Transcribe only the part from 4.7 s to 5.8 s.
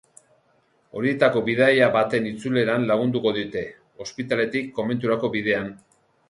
komenturako bidean.